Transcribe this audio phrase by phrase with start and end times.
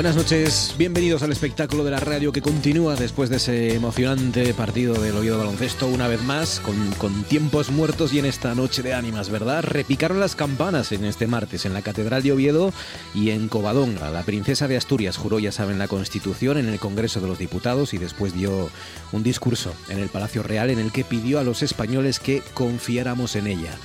[0.00, 4.94] Buenas noches, bienvenidos al espectáculo de la radio que continúa después de ese emocionante partido
[4.94, 8.94] del Oviedo Baloncesto una vez más, con, con, tiempos muertos y en esta noche de
[8.94, 9.62] ánimas, ¿verdad?
[9.62, 12.72] Repicaron las campanas en este martes en la Catedral de Oviedo
[13.14, 14.10] y en Covadonga.
[14.10, 17.92] La princesa de Asturias juró, ya saben, la Constitución en el Congreso de los Diputados
[17.92, 18.70] y después dio
[19.12, 23.36] un discurso en el Palacio Real en el que pidió a los españoles que confiáramos
[23.36, 23.76] en ella.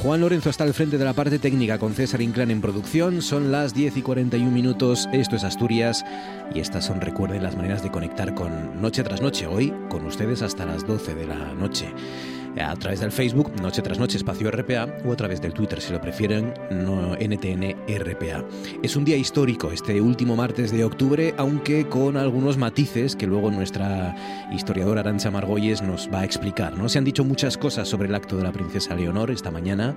[0.00, 3.22] Juan Lorenzo está al frente de la parte técnica con César Inclán en producción.
[3.22, 5.08] Son las 10 y 41 minutos.
[5.12, 6.04] Esto es Asturias
[6.54, 9.46] y estas son, recuerden, las maneras de conectar con Noche tras Noche.
[9.46, 11.92] Hoy con ustedes hasta las 12 de la noche
[12.60, 15.92] a través del Facebook, Noche tras Noche Espacio RPA, o a través del Twitter, si
[15.92, 18.44] lo prefieren, no, NTN RPA.
[18.82, 23.50] Es un día histórico este último martes de octubre, aunque con algunos matices que luego
[23.50, 24.14] nuestra
[24.52, 26.76] historiadora Arancha Margolles nos va a explicar.
[26.76, 26.88] ¿no?
[26.88, 29.94] Se han dicho muchas cosas sobre el acto de la princesa Leonor esta mañana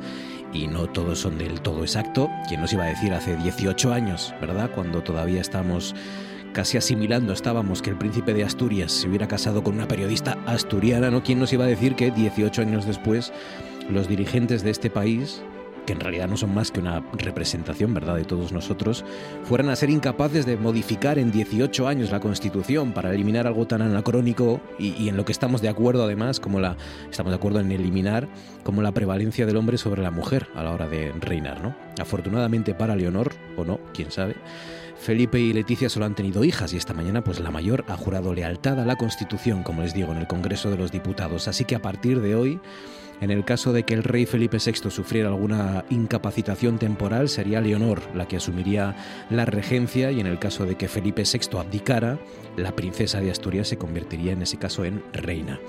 [0.53, 2.29] y no todos son del todo exacto.
[2.47, 4.71] ¿Quién nos iba a decir hace 18 años, verdad?
[4.73, 5.95] Cuando todavía estamos
[6.55, 11.11] casi asimilando estábamos que el príncipe de Asturias se hubiera casado con una periodista asturiana,
[11.11, 11.21] ¿no?
[11.21, 13.33] ¿Quién nos iba a decir que 18 años después
[13.89, 15.43] los dirigentes de este país
[15.85, 19.03] que en realidad no son más que una representación, ¿verdad?, de todos nosotros,
[19.43, 23.83] fueran a ser incapaces de modificar en 18 años la Constitución para eliminar algo tan
[23.83, 26.75] anacrónico y, en lo que estamos de acuerdo además, como la
[27.11, 28.27] estamos de acuerdo en eliminar
[28.63, 31.75] como la prevalencia del hombre sobre la mujer a la hora de reinar, ¿no?
[31.99, 34.35] Afortunadamente para Leonor o no, quién sabe.
[34.97, 38.33] Felipe y Leticia solo han tenido hijas y esta mañana pues la mayor ha jurado
[38.33, 41.47] lealtad a la Constitución, como les digo, en el Congreso de los Diputados.
[41.47, 42.59] Así que a partir de hoy
[43.21, 48.01] en el caso de que el rey Felipe VI sufriera alguna incapacitación temporal, sería Leonor
[48.13, 48.95] la que asumiría
[49.29, 52.19] la regencia y en el caso de que Felipe VI abdicara,
[52.57, 55.59] la princesa de Asturias se convertiría en ese caso en reina.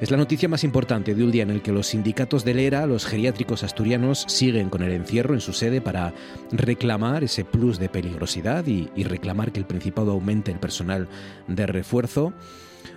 [0.00, 2.86] Es la noticia más importante de un día en el que los sindicatos del ERA,
[2.86, 6.12] los geriátricos asturianos, siguen con el encierro en su sede para
[6.52, 11.08] reclamar ese plus de peligrosidad y, y reclamar que el Principado aumente el personal
[11.48, 12.32] de refuerzo.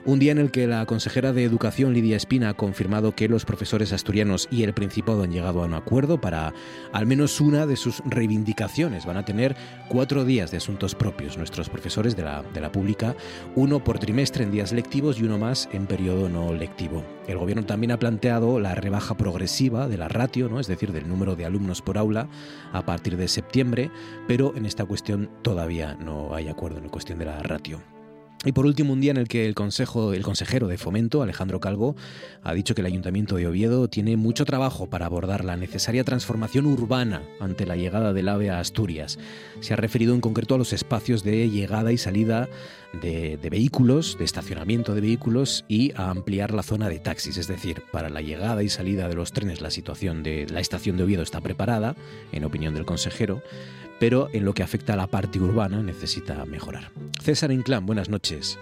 [0.06, 3.46] Un día en el que la consejera de Educación, Lidia Espina, ha confirmado que los
[3.46, 6.54] profesores asturianos y el Principado han llegado a un acuerdo para
[6.94, 9.06] al menos una de sus reivindicaciones.
[9.06, 9.56] Van a tener
[9.90, 13.16] cuatro días de asuntos propios nuestros profesores de la, de la pública,
[13.56, 17.04] uno por trimestre en días lectivos y uno más en periodo no lectivo.
[17.28, 20.60] El gobierno también ha planteado la rebaja progresiva de la ratio, ¿no?
[20.60, 22.30] es decir, del número de alumnos por aula,
[22.72, 23.92] a partir de septiembre,
[24.28, 27.97] pero en esta cuestión todavía no hay acuerdo en la cuestión de la ratio.
[28.46, 31.60] Y por último, un día en el que el, consejo, el consejero de Fomento, Alejandro
[31.60, 31.96] Calvo,
[32.44, 36.68] ha dicho que el Ayuntamiento de Oviedo tiene mucho trabajo para abordar la necesaria transformación
[36.68, 39.18] urbana ante la llegada del AVE a Asturias.
[39.60, 42.48] Se ha referido en concreto a los espacios de llegada y salida
[43.02, 47.38] de, de vehículos, de estacionamiento de vehículos y a ampliar la zona de taxis.
[47.38, 50.96] Es decir, para la llegada y salida de los trenes la situación de la estación
[50.96, 51.96] de Oviedo está preparada,
[52.32, 53.42] en opinión del consejero,
[54.00, 56.92] pero en lo que afecta a la parte urbana necesita mejorar.
[57.22, 58.58] César Inclán, buenas noches.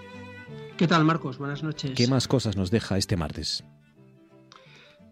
[0.76, 1.38] ¿Qué tal, Marcos?
[1.38, 1.92] Buenas noches.
[1.94, 3.64] ¿Qué más cosas nos deja este martes?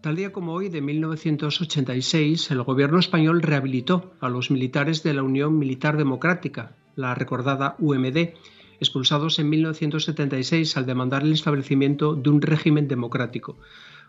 [0.01, 5.23] Tal día como hoy, de 1986, el gobierno español rehabilitó a los militares de la
[5.23, 8.35] Unión Militar Democrática, la recordada UMD,
[8.79, 13.57] expulsados en 1976 al demandar el establecimiento de un régimen democrático.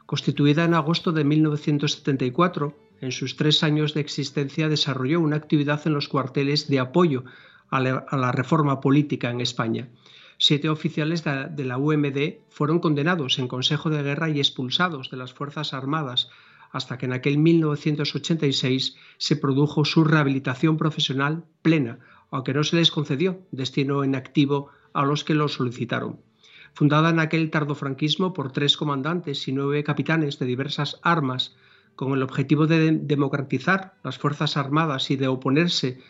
[0.07, 5.95] Constituida en agosto de 1974, en sus tres años de existencia desarrolló una actividad en
[5.95, 7.25] los cuarteles de apoyo
[7.71, 9.89] a la, reforma política en España.
[10.39, 15.17] Siete oficiales de, de la UMD fueron condenados en Consejo de Guerra y expulsados de
[15.17, 16.31] las Fuerzas Armadas,
[16.71, 21.99] hasta que en aquel 1986 se produjo su rehabilitación profesional plena,
[22.31, 26.21] aunque no se les concedió destino en activo a los que lo solicitaron.
[26.77, 31.57] Fundada en aquel tardofranquismo por tres comandantes y nueve capitanes de diversas armas,
[31.95, 36.03] con el objetivo de democratizar las Fuerzas Armadas y de oponerse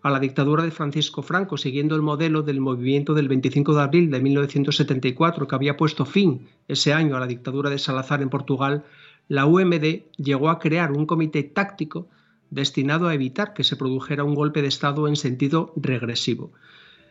[0.00, 4.10] a la dictadura de Francisco Franco, siguiendo el modelo del movimiento del 25 de abril
[4.10, 8.86] de 1974, que había puesto fin ese año a la dictadura de Salazar en Portugal,
[9.28, 12.08] la UMD llegó a crear un comité táctico
[12.48, 16.50] destinado a evitar que se produjera un golpe de Estado en sentido regresivo.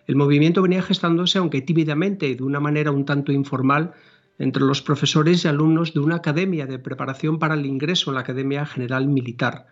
[0.05, 3.93] El movimiento venía gestándose, aunque tímidamente y de una manera un tanto informal,
[4.39, 8.21] entre los profesores y alumnos de una academia de preparación para el ingreso en la
[8.21, 9.67] Academia General Militar.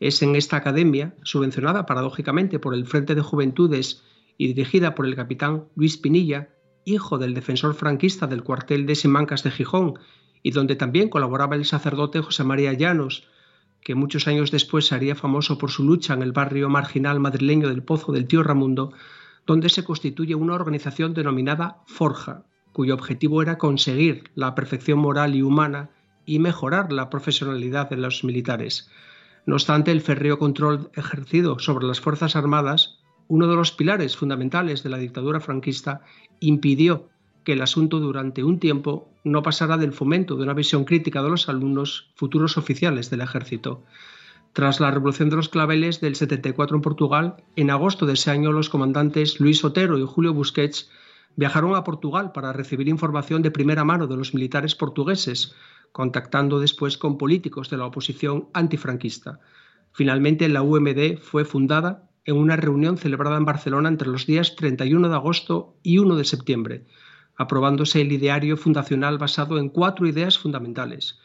[0.00, 4.02] Es en esta academia, subvencionada paradójicamente por el Frente de Juventudes
[4.36, 6.48] y dirigida por el capitán Luis Pinilla,
[6.84, 9.94] hijo del defensor franquista del cuartel de Simancas de Gijón,
[10.42, 13.28] y donde también colaboraba el sacerdote José María Llanos,
[13.80, 17.68] que muchos años después se haría famoso por su lucha en el barrio marginal madrileño
[17.68, 18.92] del Pozo del Tío Ramundo,
[19.46, 25.42] donde se constituye una organización denominada Forja, cuyo objetivo era conseguir la perfección moral y
[25.42, 25.90] humana
[26.24, 28.90] y mejorar la profesionalidad de los militares.
[29.44, 32.98] No obstante, el férreo control ejercido sobre las Fuerzas Armadas,
[33.28, 36.02] uno de los pilares fundamentales de la dictadura franquista,
[36.40, 37.08] impidió
[37.44, 41.30] que el asunto durante un tiempo no pasara del fomento de una visión crítica de
[41.30, 43.82] los alumnos futuros oficiales del ejército.
[44.52, 48.52] Tras la Revolución de los Claveles del 74 en Portugal, en agosto de ese año
[48.52, 50.90] los comandantes Luis Otero y Julio Busquets
[51.36, 55.54] viajaron a Portugal para recibir información de primera mano de los militares portugueses
[55.92, 59.40] contactando después con políticos de la oposición antifranquista.
[59.92, 65.08] Finalmente, la UMD fue fundada en una reunión celebrada en Barcelona entre los días 31
[65.08, 66.86] de agosto y 1 de septiembre,
[67.36, 71.18] aprobándose el ideario fundacional basado en cuatro ideas fundamentales.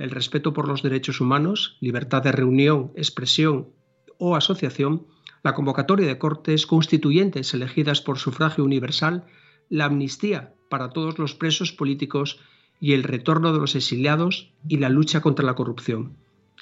[0.00, 3.68] El respeto por los derechos humanos, libertad de reunión, expresión
[4.16, 5.06] o asociación,
[5.42, 9.26] la convocatoria de cortes constituyentes elegidas por sufragio universal,
[9.68, 12.40] la amnistía para todos los presos políticos
[12.80, 16.16] y el retorno de los exiliados y la lucha contra la corrupción.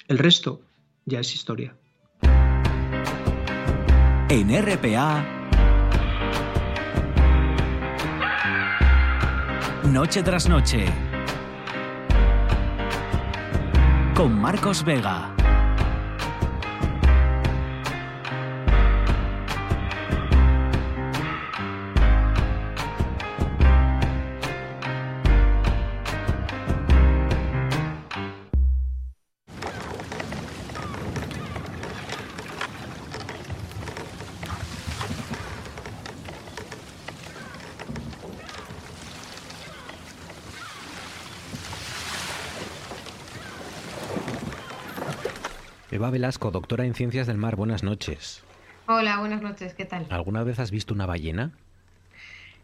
[0.09, 0.61] El resto
[1.05, 1.77] ya es historia.
[4.27, 5.25] En RPA,
[9.85, 11.08] Noche tras Noche,
[14.19, 15.38] con Marcos Vega.
[45.91, 48.43] Eva Velasco, doctora en Ciencias del Mar, buenas noches.
[48.85, 50.05] Hola, buenas noches, ¿qué tal?
[50.09, 51.51] ¿Alguna vez has visto una ballena?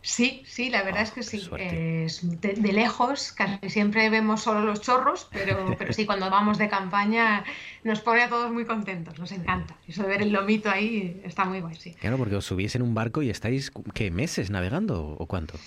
[0.04, 1.50] Sí, sí, la verdad es que sí.
[1.50, 7.44] de, lejos, casi siempre vemos solo los chorros, pero, pero sí, cuando vamos de campaña
[7.84, 9.76] nos pone a todos muy contentos, nos encanta.
[9.88, 11.96] Eso de ver el lomito ahí está muy guay, sí.
[11.96, 15.58] Claro, porque os subís en un barco y estáis, ¿qué, meses navegando o cuánto?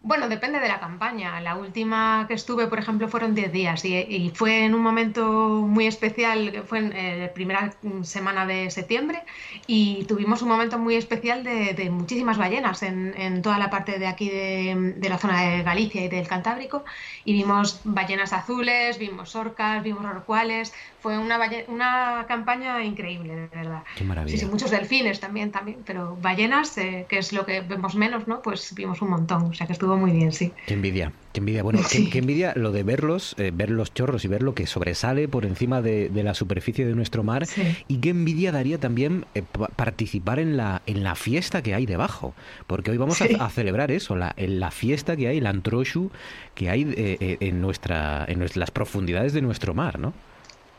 [0.00, 1.40] Bueno, depende de la campaña.
[1.40, 5.24] La última que estuve, por ejemplo, fueron 10 días y, fue en un momento
[5.66, 9.24] muy especial, que fue en eh, la primera semana de septiembre
[9.66, 14.30] y tuvimos un momento muy especial de, muchísimas ballenas en, toda la parte de aquí
[14.30, 16.84] de, la zona de Galicia y del Cantábrico
[17.24, 20.72] y vimos ballenas azules, vimos orcas, vimos rorcuales.
[21.00, 21.38] Fue una,
[21.68, 23.82] una campaña increíble, de verdad.
[23.96, 24.36] Qué maravilla.
[24.36, 28.26] Sí, sí, muchos delfines también, también, pero ballenas, eh, que es lo que vemos menos,
[28.26, 28.42] ¿no?
[28.42, 30.52] Pues vimos un montón, o sea que estuvo muy bien, sí.
[30.66, 31.62] Qué envidia, qué envidia.
[31.62, 35.28] Bueno, qué, envidia lo de verlos, eh, ver los chorros y ver lo que sobresale
[35.28, 37.46] por encima de, la superficie de nuestro mar.
[37.86, 39.42] Y qué envidia daría también eh,
[39.76, 42.34] participar en la, en la fiesta que hay debajo.
[42.66, 46.10] Porque hoy vamos a, celebrar eso, la, en la fiesta que hay, el antroshu
[46.54, 50.12] que hay eh, en, nuestra, en las profundidades de nuestro mar, ¿no?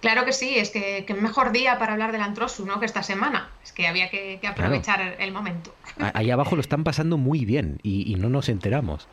[0.02, 2.80] Claro que sí, es que, qué mejor día para hablar del Antrosu, ¿no?
[2.80, 3.50] Que esta semana.
[3.64, 5.76] Es que había que, aprovechar el momento.
[6.14, 9.08] Ahí abajo lo están pasando muy bien y, no nos enteramos.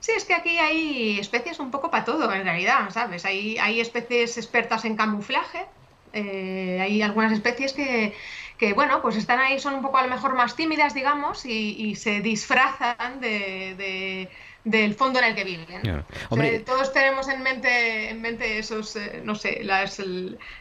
[0.00, 3.24] Sí, es que aquí hay especies un poco para todo, en realidad, ¿sabes?
[3.24, 5.66] Hay, hay especies expertas en camuflaje,
[6.12, 8.12] eh, hay algunas especies que,
[8.58, 11.94] que, bueno, pues están ahí, son un poco a lo mejor más tímidas, digamos, y,
[11.94, 14.28] se disfrazan de
[14.64, 16.64] del fondo en el que viven.
[16.64, 20.00] todos tenemos en mente, en mente esos, eh, no sé, las,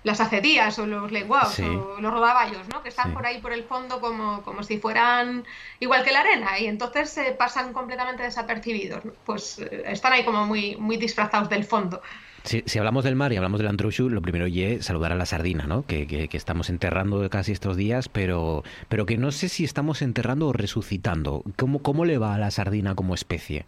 [0.03, 2.81] las acedías o los lenguados o los rodaballos, ¿no?
[2.81, 5.46] Que están por ahí por el fondo como, como si fueran
[5.79, 9.03] igual que la arena y entonces se pasan completamente desapercibidos.
[9.25, 12.01] Pues eh, están ahí como muy, muy disfrazados del fondo.
[12.43, 15.67] Si, hablamos del mar y hablamos del antrushu, lo primero es saludar a la sardina,
[15.67, 15.86] ¿no?
[15.86, 20.01] Que, que, que, estamos enterrando casi estos días, pero, pero que no sé si estamos
[20.01, 21.43] enterrando o resucitando.
[21.55, 23.65] ¿Cómo, ¿Cómo le va a la sardina como especie?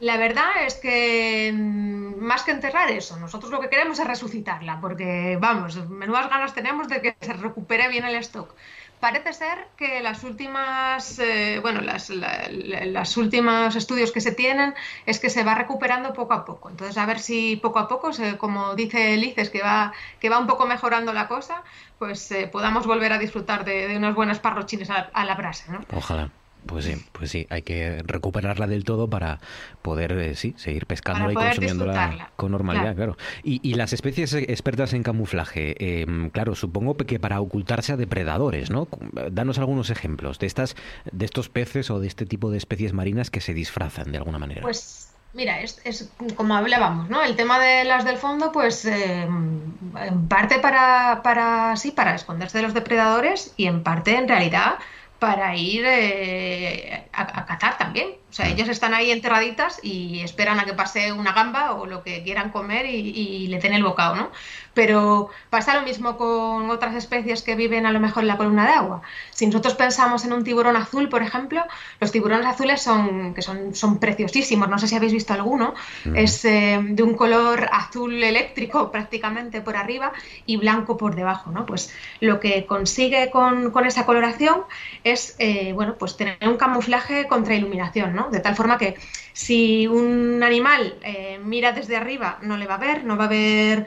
[0.00, 4.80] La verdad es que mm, más que enterrar eso, nosotros lo que queremos es resucitarla,
[4.80, 8.54] porque vamos, menudas ganas tenemos de que se recupere bien el stock.
[8.98, 14.74] Parece ser que las últimas, eh, bueno, las, últimos estudios que se tienen
[15.06, 16.68] es que se va recuperando poco a poco.
[16.68, 20.46] Entonces, a ver si poco a poco, como dice Lices, que va, que va un
[20.46, 21.62] poco mejorando la cosa,
[21.98, 25.80] pues eh, podamos volver a disfrutar de, unas buenas parrochines a, a la brasa, ¿no?
[25.96, 26.30] Ojalá.
[26.70, 29.40] Pues sí, pues sí, hay que recuperarla del todo para
[29.82, 33.16] poder, eh, sí, seguir pescándola y consumiéndola con normalidad, claro.
[33.42, 38.86] Y, las especies expertas en camuflaje, em, claro, supongo que para ocultarse a depredadores, ¿no?
[39.32, 40.76] Danos algunos ejemplos de estas,
[41.10, 44.38] de estos peces o de este tipo de especies marinas que se disfrazan de alguna
[44.38, 44.62] manera.
[44.62, 47.22] Pues Mira, es, es, como hablábamos, ¿no?
[47.22, 49.60] El tema de las del fondo, pues em,
[49.96, 54.80] en parte para, para, sí, para esconderse de los depredadores y en parte, en realidad,
[55.20, 58.19] para ir eh, a, cazar también.
[58.30, 62.04] O sea, ellos están ahí enterraditas y esperan a que pase una gamba o lo
[62.04, 64.30] que quieran comer y, y le den el bocado, ¿no?
[64.72, 68.66] Pero pasa lo mismo con otras especies que viven a lo mejor en la columna
[68.66, 69.02] de agua.
[69.30, 71.64] Si nosotros pensamos en un tiburón azul, por ejemplo,
[72.00, 75.74] los tiburones azules son, que son, son preciosísimos, no sé si habéis visto alguno,
[76.14, 80.12] es eh, de un color azul eléctrico prácticamente por arriba
[80.46, 81.50] y blanco por debajo.
[81.50, 81.66] ¿no?
[81.66, 84.62] Pues lo que consigue con, con esa coloración
[85.02, 88.19] es eh, bueno, pues tener un camuflaje contra iluminación, ¿no?
[88.30, 88.96] De tal forma que
[89.32, 93.28] si un animal eh, mira desde arriba no le va a ver, no va a
[93.28, 93.86] ver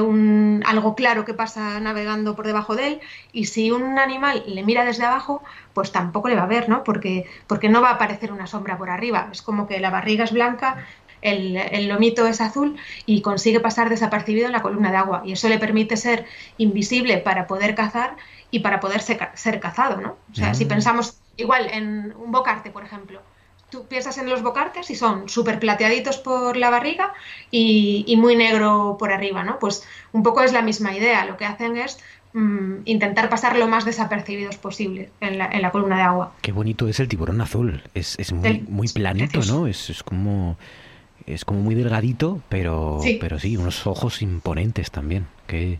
[0.00, 3.00] un algo claro que pasa navegando por debajo de él
[3.32, 6.84] y si un animal le mira desde abajo, pues tampoco le va a ver, ¿no?
[6.84, 9.28] Porque, porque no va a aparecer una sombra por arriba.
[9.32, 10.86] Es como que la barriga es blanca,
[11.24, 12.76] el, lomito es azul
[13.06, 16.26] y consigue pasar desapercibido en la columna de agua y eso le permite ser
[16.58, 18.16] invisible para poder cazar
[18.50, 20.16] y para poder ser, cazado, ¿no?
[20.30, 20.68] O sea, si mm.
[20.68, 23.20] pensamos igual en un bocarte, por ejemplo,
[23.74, 27.12] tú piensas en los bocartes y son súper plateaditos por la barriga
[27.50, 29.58] y, muy negro por arriba, ¿no?
[29.58, 31.24] Pues un poco es la misma idea.
[31.26, 31.98] Lo que hacen es
[32.34, 36.32] mm, intentar pasar lo más desapercibidos posible en la, columna de agua.
[36.40, 37.82] Qué bonito es el tiburón azul.
[37.94, 39.66] Es, muy, muy planito, ¿no?
[39.66, 40.56] Es, es, como
[41.26, 45.26] es como muy delgadito, pero pero sí, unos ojos imponentes también.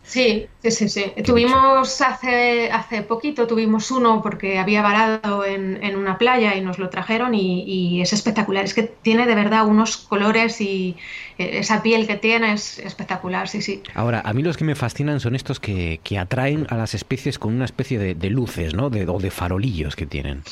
[0.02, 1.12] Sí, sí, sí.
[1.24, 6.78] Tuvimos hace, hace poquito, tuvimos uno porque había varado en, en una playa y nos
[6.78, 8.64] lo trajeron y, es espectacular.
[8.64, 10.96] Es que tiene de verdad unos colores y
[11.38, 13.82] eh, esa piel que tiene es espectacular, sí, sí.
[13.94, 17.38] Ahora, a mí los que me fascinan son estos que, que atraen a las especies
[17.38, 18.90] con una especie de, de luces, ¿no?
[18.90, 20.42] De, o de farolillos que tienen.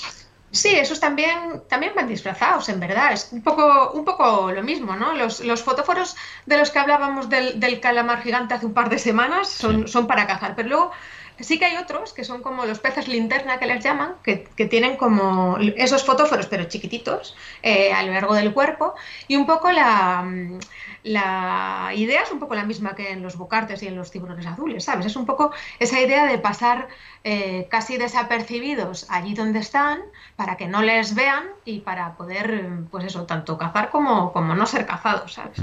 [0.53, 3.13] Sí, esos también, también van disfrazados, en verdad.
[3.13, 5.15] Es un poco, un poco lo mismo, ¿no?
[5.15, 8.99] Los, los fotóforos de los que hablábamos del, del, calamar gigante hace un par de
[8.99, 10.93] semanas son, son para cazar, pero luego
[11.41, 14.67] sí que hay otros que son como los peces linterna que les llaman, que, que
[14.67, 18.95] tienen como esos fotóforos, pero chiquititos, eh, a lo largo del cuerpo,
[19.29, 20.23] y un poco la
[21.05, 24.47] la idea es un poco la misma que en los bocartes y en los tiburones
[24.47, 25.07] azules, ¿sabes?
[25.07, 26.89] Es un poco esa idea de pasar
[27.25, 30.01] eh, casi desapercibidos allí donde están
[30.37, 34.67] para que no les vean y para poder, pues eso, tanto cazar como, como no
[34.67, 35.59] ser cazados, ¿sabes?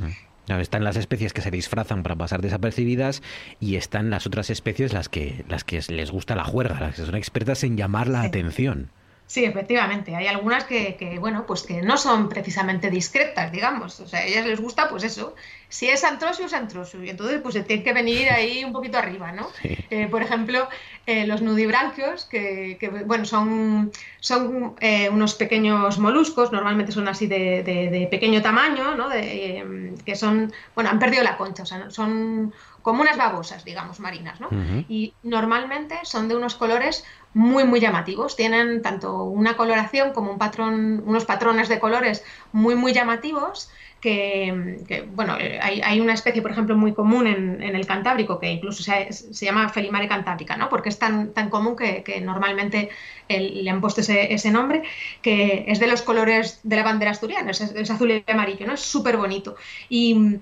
[0.47, 3.21] Están las especies que se disfrazan para pasar desapercibidas
[3.59, 7.05] y están las otras especies las que, las que les gusta la juerga, las que
[7.05, 8.89] son expertas en llamar la atención.
[9.29, 10.15] Sí, efectivamente.
[10.15, 13.99] Hay algunas que, bueno, pues que no son precisamente discretas, digamos.
[13.99, 15.35] O sea, a ellas les gusta, pues eso.
[15.67, 17.03] Si es antrosio, es antrosio.
[17.03, 19.47] Y entonces, pues se tiene que venir ahí un poquito arriba, ¿no?
[19.91, 20.67] Eh, por ejemplo,
[21.05, 27.27] eh, los nudibranquios, que, que, bueno, son, son eh, unos pequeños moluscos, normalmente son así
[27.27, 29.09] de, pequeño tamaño, ¿no?
[29.09, 33.99] De, que son, bueno, han perdido la concha, o sea, son como unas babosas, digamos,
[33.99, 34.49] marinas, ¿no?
[34.87, 38.35] Y normalmente son de unos colores muy, muy llamativos.
[38.35, 43.69] Tienen tanto una coloración como un patrón, unos patrones de colores muy, muy llamativos.
[44.01, 48.81] Que, bueno, hay, hay, una especie, por ejemplo, muy común en, el Cantábrico, que incluso
[48.81, 50.69] se, se, llama Felimare cantábrica, ¿no?
[50.69, 52.89] Porque es tan, tan común que, que normalmente
[53.27, 54.83] le han puesto ese, ese, nombre,
[55.21, 58.73] que es de los colores de la bandera asturiana, es, es azul y amarillo, ¿no?
[58.75, 59.57] Es súper bonito.
[59.89, 60.39] Y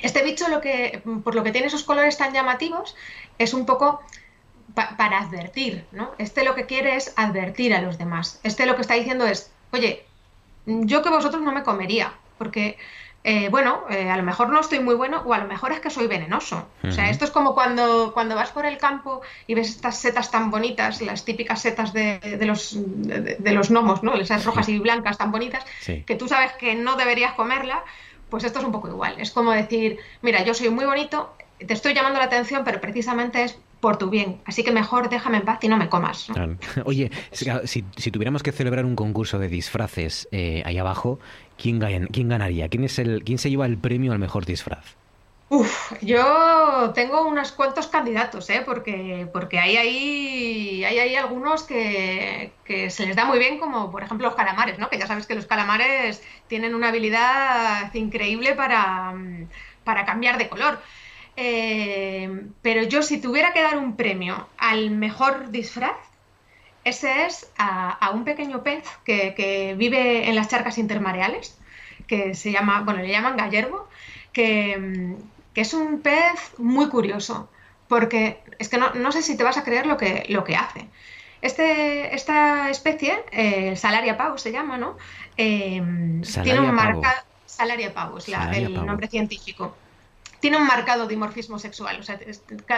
[0.00, 2.96] este bicho, lo que, por lo que tiene esos colores tan llamativos,
[3.38, 4.00] es un poco
[4.76, 6.10] para advertir, ¿no?
[6.18, 8.40] Este lo que quiere es advertir a los demás.
[8.42, 10.04] Este lo que está diciendo es, oye,
[10.66, 12.76] yo que vosotros no me comería, porque,
[13.24, 15.80] eh, bueno, eh, a lo mejor no estoy muy bueno o a lo mejor es
[15.80, 16.68] que soy venenoso.
[16.86, 20.30] O sea, esto es como cuando, cuando vas por el campo y ves estas setas
[20.30, 24.14] tan bonitas, las típicas setas de, los, de, los gnomos, ¿no?
[24.14, 27.82] Esas rojas y blancas tan bonitas, que tú sabes que no deberías comerla,
[28.28, 29.14] pues esto es un poco igual.
[29.18, 33.42] Es como decir, mira, yo soy muy bonito, te estoy llamando la atención, pero precisamente
[33.42, 34.40] es por tu bien.
[34.44, 36.28] Así que mejor déjame en paz y no me comas.
[36.84, 41.18] Oye, si, tuviéramos que celebrar un concurso de disfraces eh, ahí abajo,
[41.56, 41.80] ¿quién,
[42.12, 42.68] quién ganaría?
[42.68, 44.96] ¿Quién, es el, ¿Quién se lleva el premio al mejor disfraz?
[45.48, 48.62] Uf, yo tengo unos cuantos candidatos, ¿eh?
[48.66, 53.92] porque, porque hay, ahí, hay, hay algunos que, que, se les da muy bien, como
[53.92, 54.90] por ejemplo los calamares, ¿no?
[54.90, 59.14] que ya sabes que los calamares tienen una habilidad increíble para,
[59.84, 60.80] para cambiar de color.
[61.36, 65.96] Eh, pero yo si tuviera que dar un premio al mejor disfraz,
[66.84, 71.58] ese es a, un pequeño pez que, que, vive en las charcas intermareales,
[72.06, 73.88] que se llama, bueno, le llaman gallerbo,
[74.32, 75.16] que,
[75.52, 77.50] que es un pez muy curioso,
[77.88, 80.88] porque es que no, sé si te vas a creer lo que, lo que hace.
[81.42, 84.96] Este, esta especie, eh, Salaria pavus se llama, ¿no?
[85.36, 85.82] Eh,
[86.42, 87.22] tiene un marcado.
[87.46, 89.74] Salaria pavus, el nombre científico.
[90.46, 91.98] Tiene un marcado dimorfismo sexual.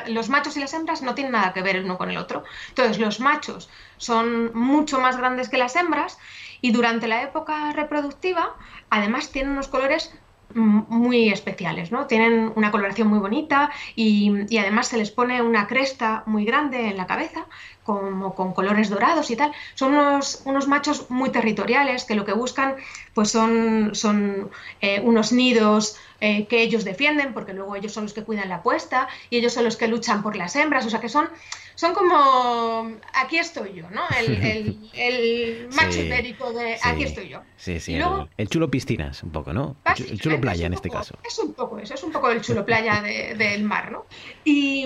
[0.07, 2.43] Los machos y las hembras no tienen nada que ver el uno con el otro.
[2.71, 6.19] Entonces, los machos son mucho más grandes que las hembras
[6.63, 8.57] y durante la época reproductiva,
[8.89, 10.15] además, tienen unos colores
[10.55, 12.07] muy especiales, ¿no?
[12.07, 16.97] Tienen una coloración muy bonita y, además se les pone una cresta muy grande en
[16.97, 17.45] la cabeza,
[17.89, 19.51] como con colores dorados y tal.
[19.75, 22.77] Son unos, unos machos muy territoriales que lo que buscan
[23.15, 24.51] pues son, son
[24.83, 28.63] eh, unos nidos eh, que ellos defienden, porque luego ellos son los que cuidan la
[28.63, 31.31] puesta y ellos son los que luchan por las hembras, o sea que son,
[31.77, 34.03] son como, aquí estoy yo, ¿no?
[34.19, 37.41] El, macho ibérico de aquí estoy yo.
[37.57, 37.99] Sí, sí,
[38.37, 39.77] el, chulo piscinas, un poco, ¿no?
[39.97, 41.17] El chulo playa en este caso.
[41.25, 44.05] Es un poco eso, es un poco el chulo playa del mar, ¿no?
[44.45, 44.85] Y...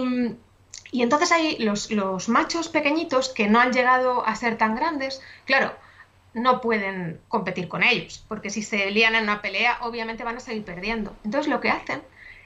[1.01, 5.75] entonces hay los, los, machos pequeñitos que no han llegado a ser tan grandes, claro,
[6.35, 10.41] no pueden competir con ellos, porque si se lían en una pelea, obviamente van a
[10.41, 11.17] salir perdiendo.
[11.25, 12.03] Entonces lo que hacen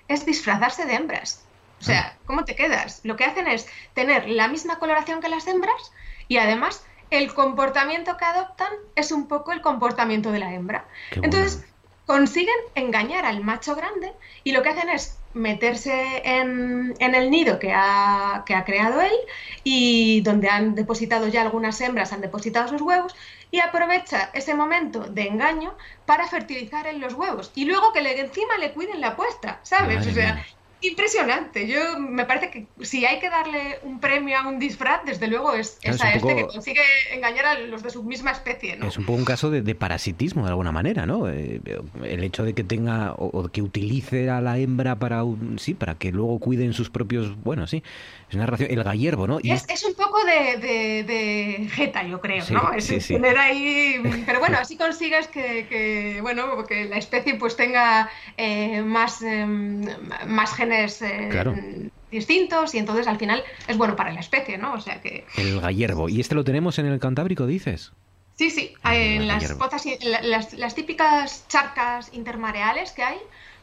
[0.07, 1.45] es disfrazarse de hembras.
[1.81, 2.19] O sea, ah.
[2.25, 3.00] ¿cómo te quedas?
[3.03, 5.93] Lo que hacen es tener la misma coloración que las hembras
[6.29, 10.87] y además el comportamiento que adoptan es un poco el comportamiento de la hembra.
[11.11, 11.65] Entonces
[12.07, 14.12] consiguen engañar al macho grande
[14.45, 19.13] y lo que hacen es meterse en, el nido que ha, que ha, creado él
[19.63, 23.15] y donde han depositado ya algunas hembras, han depositado sus huevos
[23.50, 25.75] y aprovecha ese momento de engaño
[26.06, 30.06] para fertilizar en los huevos y luego que le, encima le cuiden la puesta, ¿sabes?
[30.06, 30.45] o sea,
[30.80, 31.67] impresionante.
[31.67, 35.54] Yo me parece que si hay que darle un premio a un disfraz, desde luego
[35.54, 38.76] es, a este que consigue engañar a los de su misma especie.
[38.76, 38.89] ¿no?
[38.89, 41.28] Es un poco un caso de, parasitismo de alguna manera, ¿no?
[41.28, 41.60] Eh,
[42.02, 45.95] el hecho de que tenga o, que utilice a la hembra para un, sí, para
[45.97, 47.82] que luego cuiden sus propios, bueno, sí,
[48.28, 49.39] es una relación, el gallerbo, ¿no?
[49.43, 52.73] Y es, un poco de, de, jeta, yo creo, ¿no?
[52.73, 58.82] Es tener ahí, pero bueno, así consigues que, bueno, que la especie pues tenga eh,
[58.82, 59.84] más, em,
[60.26, 64.75] más eh, distintos y entonces al final es bueno para la especie, ¿no?
[64.75, 65.26] O sea que...
[65.37, 66.09] El gallerbo.
[66.09, 67.93] ¿Y este lo tenemos en el Cantábrico, dices?
[68.37, 69.57] Sí, sí, ah, en las,
[70.23, 73.17] las, las típicas charcas intermareales que hay,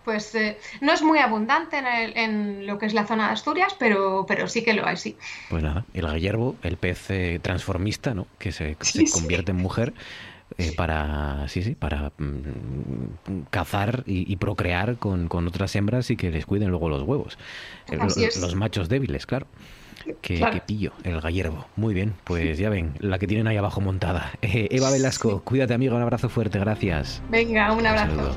[0.04, 4.26] pues eh, no es muy abundante en, lo que es la zona de Asturias, pero,
[4.28, 5.16] pero sí que lo hay, sí.
[5.50, 8.28] Pues nada, el gallerbo, el pez eh, transformista, ¿no?
[8.38, 8.76] Que se,
[9.12, 9.94] convierte en mujer.
[10.58, 16.46] Eh, para sí sí para mm, cazar y, procrear con, otras hembras y que les
[16.46, 17.38] cuiden luego los huevos
[17.92, 19.48] los, machos débiles claro
[20.22, 21.66] Qué, pillo, el gallerbo.
[21.78, 24.34] Muy bien, pues ya ven, la que tienen ahí abajo montada.
[24.42, 27.22] Eva Velasco, cuídate amigo, un abrazo fuerte, gracias.
[27.30, 28.36] Venga, un abrazo.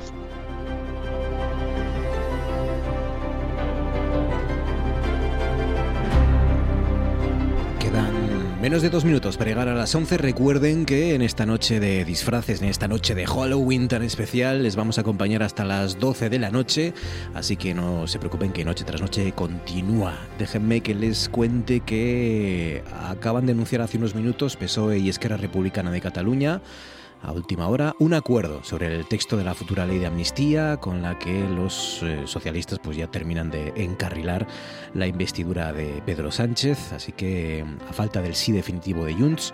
[8.66, 10.18] Menos de dos minutos para llegar a las 11.
[10.18, 14.74] Recuerden que en esta noche de disfraces, en esta noche de Halloween tan especial, les
[14.74, 16.92] vamos a acompañar hasta las 12 de la noche.
[17.32, 20.14] Así que no se preocupen que noche tras noche continúa.
[20.36, 25.92] Déjenme que les cuente que acaban de anunciar hace unos minutos PSOE y Esquerra Republicana
[25.92, 26.60] de Cataluña
[27.22, 31.02] a última hora un acuerdo sobre el texto de la futura ley de amnistía con
[31.02, 34.46] la que los eh, socialistas pues ya terminan de encarrilar
[34.94, 39.52] la investidura de Pedro Sánchez, así que a falta del sí definitivo de Junts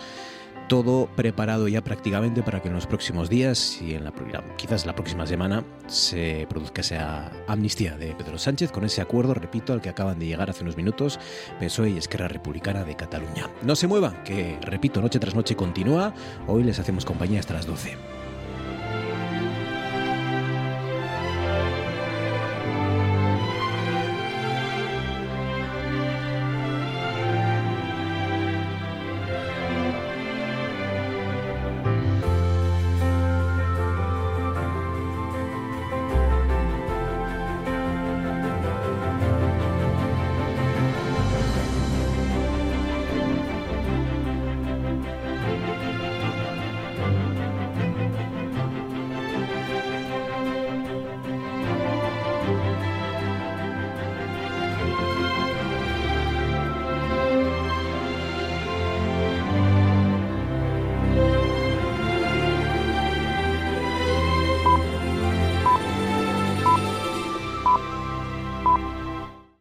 [0.68, 4.12] todo preparado ya prácticamente para que en los próximos días y en la,
[4.56, 9.72] quizás la próxima semana se produzca esa amnistía de Pedro Sánchez con ese acuerdo, repito,
[9.72, 11.18] al que acaban de llegar hace unos minutos
[11.60, 13.50] PSOE y Esquerra Republicana de Cataluña.
[13.62, 16.14] No se muevan, que repito, noche tras noche continúa.
[16.46, 18.21] Hoy les hacemos compañía hasta las 12.